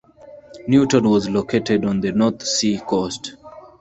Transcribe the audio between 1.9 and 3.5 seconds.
the North Sea coast.